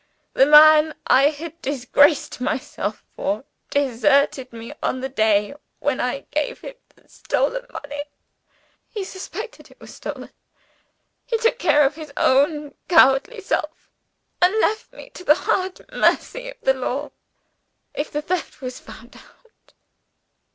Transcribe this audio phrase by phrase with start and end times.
[0.33, 6.61] The man I had disgraced myself for, deserted me on the day when I gave
[6.61, 8.05] him the stolen money.
[8.89, 10.31] He suspected it was stolen;
[11.23, 13.91] he took care of his own cowardly self
[14.41, 17.11] and left me to the hard mercy of the law,
[17.93, 19.73] if the theft was found out.